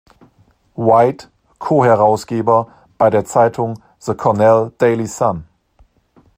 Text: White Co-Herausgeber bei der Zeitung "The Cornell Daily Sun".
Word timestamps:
White 0.75 1.27
Co-Herausgeber 1.59 2.73
bei 2.97 3.11
der 3.11 3.23
Zeitung 3.23 3.77
"The 3.99 4.15
Cornell 4.15 4.71
Daily 4.79 5.05
Sun". 5.05 5.43